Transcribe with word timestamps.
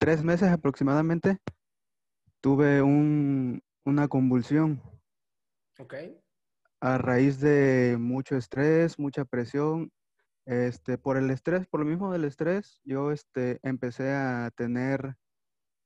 tres 0.00 0.24
meses 0.24 0.48
aproximadamente 0.48 1.38
tuve 2.40 2.80
una 2.82 4.08
convulsión. 4.08 4.82
Ok. 5.78 5.94
A 6.80 6.96
raíz 6.96 7.38
de 7.38 7.98
mucho 8.00 8.36
estrés, 8.36 8.98
mucha 8.98 9.26
presión. 9.26 9.92
Este, 10.46 10.96
por 10.96 11.18
el 11.18 11.30
estrés, 11.30 11.66
por 11.66 11.80
lo 11.80 11.86
mismo 11.86 12.10
del 12.10 12.24
estrés, 12.24 12.80
yo 12.82 13.12
este, 13.12 13.60
empecé 13.62 14.10
a 14.10 14.50
tener 14.56 15.16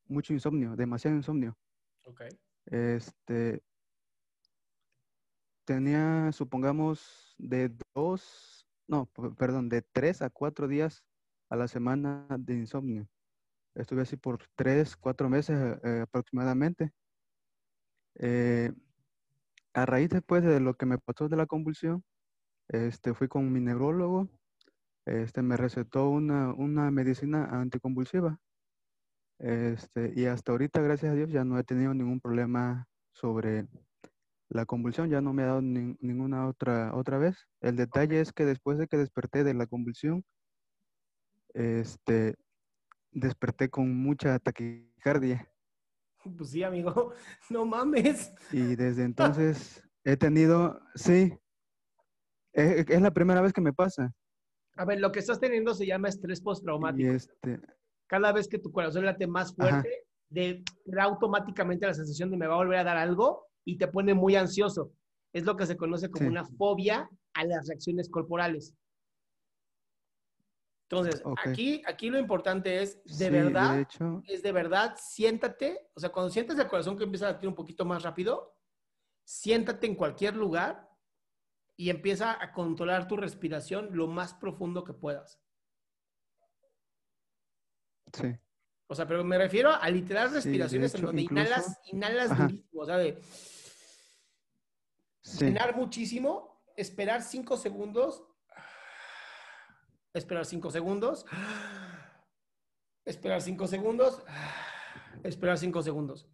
mucho 0.06 0.32
insomnio, 0.32 0.76
demasiado 0.76 1.16
insomnio. 1.16 1.58
Ok. 2.04 2.22
Este, 2.66 3.62
tenía, 5.64 6.30
supongamos, 6.30 7.34
de 7.36 7.76
dos, 7.94 8.64
no, 8.86 9.06
perdón, 9.36 9.68
de 9.68 9.82
tres 9.82 10.22
a 10.22 10.30
cuatro 10.30 10.68
días 10.68 11.04
a 11.50 11.56
la 11.56 11.66
semana 11.66 12.28
de 12.38 12.54
insomnio. 12.54 13.08
Estuve 13.74 14.02
así 14.02 14.16
por 14.16 14.38
tres, 14.54 14.96
cuatro 14.96 15.28
meses 15.28 15.78
eh, 15.82 16.00
aproximadamente. 16.02 16.92
Eh, 18.16 18.72
a 19.72 19.86
raíz 19.86 20.10
después 20.10 20.44
de 20.44 20.60
lo 20.60 20.74
que 20.74 20.86
me 20.86 20.98
pasó 20.98 21.28
de 21.28 21.36
la 21.36 21.46
convulsión, 21.46 22.04
este, 22.68 23.14
fui 23.14 23.28
con 23.28 23.52
mi 23.52 23.60
neurólogo, 23.60 24.28
este, 25.06 25.42
me 25.42 25.56
recetó 25.56 26.08
una, 26.08 26.54
una 26.54 26.90
medicina 26.90 27.46
anticonvulsiva. 27.46 28.38
Este, 29.38 30.12
y 30.14 30.26
hasta 30.26 30.52
ahorita, 30.52 30.80
gracias 30.80 31.12
a 31.12 31.14
Dios, 31.16 31.30
ya 31.30 31.44
no 31.44 31.58
he 31.58 31.64
tenido 31.64 31.92
ningún 31.92 32.20
problema 32.20 32.86
sobre 33.12 33.66
la 34.48 34.64
convulsión, 34.66 35.10
ya 35.10 35.20
no 35.20 35.32
me 35.32 35.42
ha 35.42 35.46
dado 35.46 35.62
ninguna 35.62 36.46
otra, 36.46 36.94
otra 36.94 37.18
vez. 37.18 37.36
El 37.60 37.76
detalle 37.76 38.20
es 38.20 38.32
que 38.32 38.44
después 38.44 38.78
de 38.78 38.86
que 38.86 38.96
desperté 38.96 39.42
de 39.42 39.54
la 39.54 39.66
convulsión, 39.66 40.24
este, 41.54 42.36
desperté 43.14 43.70
con 43.70 43.94
mucha 43.96 44.38
taquicardia. 44.38 45.48
Pues 46.36 46.50
sí, 46.50 46.62
amigo, 46.62 47.12
no 47.50 47.64
mames. 47.64 48.32
Y 48.52 48.76
desde 48.76 49.04
entonces 49.04 49.82
he 50.04 50.16
tenido, 50.16 50.80
sí, 50.94 51.32
es, 52.52 52.88
es, 52.88 53.00
la 53.00 53.12
primera 53.12 53.40
vez 53.40 53.52
que 53.52 53.60
me 53.60 53.72
pasa. 53.72 54.12
A 54.76 54.84
ver, 54.84 55.00
lo 55.00 55.12
que 55.12 55.20
estás 55.20 55.40
teniendo 55.40 55.74
se 55.74 55.86
llama 55.86 56.08
estrés 56.08 56.40
postraumático. 56.40 57.12
Y 57.12 57.14
este... 57.14 57.60
Cada 58.06 58.32
vez 58.32 58.48
que 58.48 58.58
tu 58.58 58.70
corazón 58.70 59.04
late 59.06 59.26
más 59.26 59.54
fuerte, 59.54 60.06
de, 60.28 60.62
da 60.84 61.04
automáticamente 61.04 61.86
la 61.86 61.94
sensación 61.94 62.30
de 62.30 62.36
me 62.36 62.46
va 62.46 62.54
a 62.54 62.58
volver 62.58 62.78
a 62.78 62.84
dar 62.84 62.96
algo 62.96 63.46
y 63.64 63.78
te 63.78 63.88
pone 63.88 64.14
muy 64.14 64.36
ansioso. 64.36 64.92
Es 65.32 65.44
lo 65.44 65.56
que 65.56 65.66
se 65.66 65.76
conoce 65.76 66.10
como 66.10 66.28
una 66.28 66.44
fobia 66.44 67.08
a 67.34 67.44
las 67.44 67.66
reacciones 67.66 68.10
corporales. 68.10 68.74
Entonces, 70.88 71.22
aquí, 71.42 71.82
aquí 71.86 72.10
lo 72.10 72.18
importante 72.18 72.82
es, 72.82 73.02
de 73.04 73.30
verdad, 73.30 73.86
es 74.28 74.42
de 74.42 74.52
verdad, 74.52 74.94
siéntate, 75.00 75.90
o 75.94 76.00
sea, 76.00 76.10
cuando 76.10 76.30
sientas 76.30 76.58
el 76.58 76.68
corazón 76.68 76.96
que 76.96 77.04
empieza 77.04 77.26
a 77.26 77.32
latir 77.32 77.48
un 77.48 77.54
poquito 77.54 77.84
más 77.84 78.02
rápido, 78.02 78.54
siéntate 79.24 79.86
en 79.86 79.94
cualquier 79.94 80.36
lugar 80.36 80.88
y 81.76 81.88
empieza 81.88 82.40
a 82.40 82.52
controlar 82.52 83.08
tu 83.08 83.16
respiración 83.16 83.88
lo 83.92 84.06
más 84.06 84.34
profundo 84.34 84.84
que 84.84 84.92
puedas. 84.92 85.40
Sí. 88.12 88.36
O 88.86 88.94
sea, 88.94 89.08
pero 89.08 89.24
me 89.24 89.38
refiero 89.38 89.70
a 89.70 89.88
literal 89.88 90.30
respiraciones 90.30 90.94
en 90.94 91.02
donde 91.02 91.22
inhalas, 91.22 91.80
inhalas 91.86 92.36
durísimo, 92.36 92.82
o 92.82 92.86
sea, 92.86 92.98
de 92.98 93.18
inhalar 95.40 95.74
muchísimo, 95.74 96.62
esperar 96.76 97.22
cinco 97.22 97.56
segundos 97.56 98.22
esperar 100.14 100.46
5 100.46 100.70
segundos, 100.70 101.26
esperar 103.04 103.42
5 103.42 103.66
segundos, 103.66 104.24
esperar 105.22 105.58
5 105.58 105.82
segundos. 105.82 106.28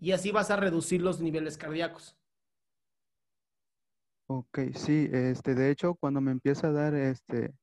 Y 0.00 0.12
así 0.12 0.30
vas 0.30 0.50
a 0.50 0.56
reducir 0.56 1.02
los 1.02 1.20
niveles 1.20 1.58
cardíacos. 1.58 2.16
Ok, 4.26 4.58
sí, 4.74 5.08
este, 5.12 5.54
de 5.54 5.70
hecho, 5.70 5.94
cuando 5.94 6.20
me 6.20 6.30
empieza 6.30 6.68
a 6.68 6.72
dar 6.72 6.94
este, 6.94 7.54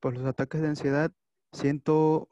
pues 0.00 0.14
los 0.14 0.24
ataques 0.26 0.60
de 0.60 0.68
ansiedad, 0.68 1.12
siento 1.52 2.28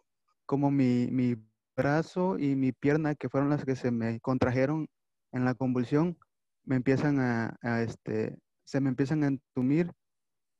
como 0.46 0.70
mi, 0.70 1.08
mi 1.10 1.36
brazo 1.76 2.38
y 2.38 2.56
mi 2.56 2.72
pierna, 2.72 3.14
que 3.14 3.28
fueron 3.28 3.50
las 3.50 3.64
que 3.64 3.76
se 3.76 3.90
me 3.90 4.20
contrajeron 4.20 4.88
en 5.32 5.44
la 5.44 5.54
convulsión, 5.54 6.18
me 6.64 6.76
empiezan 6.76 7.20
a, 7.20 7.56
a 7.62 7.82
este, 7.82 8.38
se 8.64 8.80
me 8.80 8.88
empiezan 8.88 9.22
a 9.24 9.28
entumir 9.28 9.92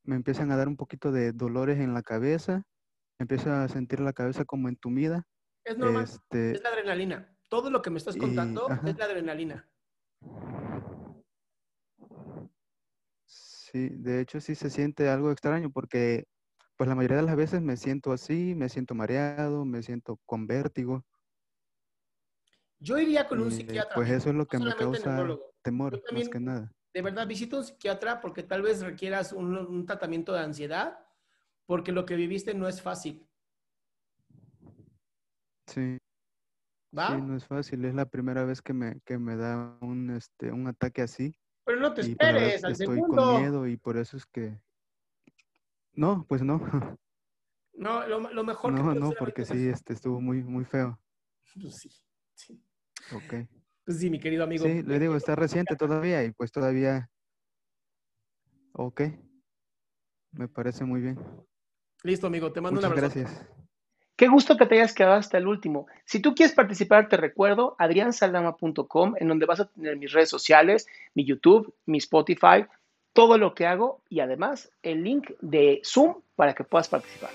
me 0.03 0.16
empiezan 0.16 0.50
a 0.50 0.56
dar 0.56 0.69
un 0.69 0.77
poquito 0.77 1.12
de 1.12 1.33
dolores 1.33 1.78
en 1.78 1.94
la 1.94 2.03
cabeza, 2.03 2.65
empiezo 3.19 3.53
a 3.53 3.69
sentir 3.69 4.00
la 4.00 4.12
cabeza 4.12 4.44
como 4.44 4.69
entumida. 4.69 5.27
Es 5.65 5.77
normal, 5.77 6.05
este 6.05 6.53
es 6.53 6.62
la 6.62 6.71
adrenalina. 6.71 7.37
Todo 7.49 7.71
lo 7.71 7.83
que 7.83 7.91
me 7.91 7.99
estás 7.99 8.16
contando 8.16 8.69
es 8.87 8.97
la 8.97 9.05
adrenalina. 9.05 9.69
Sí, 13.27 13.89
de 13.89 14.21
hecho 14.21 14.41
sí 14.41 14.55
se 14.55 14.71
siente 14.71 15.09
algo 15.09 15.31
extraño 15.31 15.71
porque 15.71 16.27
pues 16.77 16.89
la 16.89 16.94
mayoría 16.94 17.19
de 17.19 17.25
las 17.25 17.37
veces 17.37 17.60
me 17.60 17.77
siento 17.77 18.12
así, 18.12 18.55
me 18.55 18.69
siento 18.69 18.94
mareado, 18.94 19.65
me 19.65 19.83
siento 19.83 20.19
con 20.27 20.47
vértigo. 20.47 21.05
Yo 22.78 22.99
iría 22.99 23.28
con 23.28 23.41
un 23.43 23.50
psiquiatra. 23.50 23.94
Pues 23.94 24.10
eso 24.10 24.31
es 24.31 24.34
lo 24.34 24.47
que 24.47 24.59
me 24.59 24.75
causa 24.75 25.27
temor, 25.62 26.03
más 26.12 26.28
que 26.28 26.41
nada 26.41 26.72
de 26.93 27.03
verdad 27.03 27.27
visita 27.27 27.56
un 27.56 27.65
psiquiatra 27.65 28.21
porque 28.21 28.43
tal 28.43 28.62
vez 28.62 28.83
requieras 28.83 29.33
un, 29.33 29.87
tratamiento 29.87 30.33
de 30.33 30.41
ansiedad 30.41 30.99
porque 31.67 31.93
lo 31.93 32.05
que 32.05 32.17
viviste 32.17 32.55
no 32.55 32.69
es 32.69 32.83
fácil. 32.83 33.27
Sí. 35.67 35.99
¿Va? 36.97 37.15
Sí, 37.15 37.23
no 37.23 37.37
es 37.37 37.47
fácil. 37.47 37.84
Es 37.84 37.95
la 37.95 38.06
primera 38.06 38.45
vez 38.45 38.61
que 38.61 38.73
me, 38.73 39.01
que 39.05 39.19
me 39.19 39.37
da 39.37 39.78
un, 39.81 40.11
este, 40.11 40.51
un 40.51 40.67
ataque 40.67 41.03
así. 41.03 41.33
Pero 41.65 41.78
no 41.78 41.95
te 41.95 42.01
esperes 42.01 42.65
al 42.65 42.73
estoy 42.73 43.01
con 43.01 43.41
miedo 43.41 43.67
y 43.69 43.77
por 43.77 43.97
eso 43.97 44.17
es 44.17 44.27
que... 44.27 44.61
No, 45.93 46.25
pues 46.28 46.43
no. 46.43 46.61
No, 47.72 48.07
lo, 48.07 48.45
mejor 48.45 48.75
no, 48.75 48.95
No, 48.95 49.12
porque 49.19 49.47
sí, 49.47 49.69
este, 49.69 49.95
estuvo 49.95 50.21
muy, 50.21 50.43
muy 50.43 50.65
feo. 50.65 51.01
Pues 51.55 51.78
sí, 51.78 51.91
sí. 52.34 52.62
Ok. 53.12 53.49
Pues 53.91 53.99
sí, 53.99 54.09
mi 54.09 54.21
querido 54.21 54.45
amigo. 54.45 54.65
Sí, 54.65 54.84
le 54.84 55.01
digo, 55.01 55.17
está 55.17 55.34
reciente 55.34 55.75
todavía 55.75 56.23
y 56.23 56.31
pues 56.31 56.53
todavía... 56.53 57.11
Ok. 58.73 59.01
Me 60.31 60.47
parece 60.47 60.84
muy 60.84 61.01
bien. 61.01 61.19
Listo, 62.05 62.28
amigo. 62.28 62.53
Te 62.53 62.61
mando 62.61 62.77
Muchas 62.77 62.93
un 62.93 62.97
abrazo. 62.97 63.19
gracias. 63.19 63.49
Qué 64.15 64.28
gusto 64.28 64.56
que 64.56 64.67
te 64.67 64.77
hayas 64.77 64.95
quedado 64.95 65.17
hasta 65.17 65.39
el 65.39 65.49
último. 65.49 65.89
Si 66.05 66.21
tú 66.21 66.37
quieres 66.37 66.55
participar, 66.55 67.09
te 67.09 67.17
recuerdo 67.17 67.75
adriansaldama.com, 67.81 69.15
en 69.19 69.27
donde 69.27 69.47
vas 69.47 69.59
a 69.59 69.69
tener 69.69 69.97
mis 69.97 70.12
redes 70.12 70.28
sociales, 70.28 70.87
mi 71.15 71.25
YouTube, 71.25 71.75
mi 71.84 71.99
Spotify, 71.99 72.67
todo 73.12 73.39
lo 73.39 73.57
que 73.57 73.67
hago 73.67 74.05
y 74.09 74.21
además 74.21 74.71
el 74.84 75.03
link 75.03 75.33
de 75.41 75.83
Zoom 75.84 76.22
para 76.37 76.55
que 76.55 76.62
puedas 76.62 76.89
participar. 76.89 77.31